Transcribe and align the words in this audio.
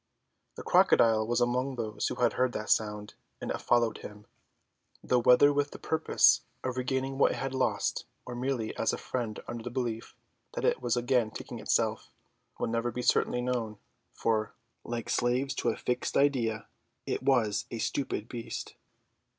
The 0.55 0.63
crocodile 0.63 1.27
was 1.27 1.41
among 1.41 1.75
those 1.75 2.07
who 2.07 2.15
heard 2.15 2.53
the 2.53 2.65
sound, 2.65 3.13
and 3.39 3.51
it 3.51 3.61
followed 3.61 3.99
him, 3.99 4.25
though 5.03 5.19
whether 5.21 5.53
with 5.53 5.69
the 5.69 5.77
purpose 5.77 6.41
of 6.63 6.75
regaining 6.75 7.19
what 7.19 7.33
it 7.33 7.37
had 7.37 7.53
lost, 7.53 8.05
or 8.25 8.33
merely 8.33 8.75
as 8.77 8.93
a 8.93 8.97
friend 8.97 9.39
under 9.47 9.63
the 9.63 9.69
belief 9.69 10.15
that 10.53 10.65
it 10.65 10.81
was 10.81 10.97
again 10.97 11.29
ticking 11.29 11.59
itself, 11.59 12.09
will 12.59 12.65
never 12.65 12.89
be 12.89 13.03
certainly 13.03 13.41
known, 13.41 13.77
for, 14.11 14.55
like 14.83 15.07
slaves 15.07 15.53
to 15.53 15.69
a 15.69 15.77
fixed 15.77 16.17
idea, 16.17 16.67
it 17.05 17.21
was 17.21 17.67
a 17.69 17.77
stupid 17.77 18.27
beast. 18.27 18.73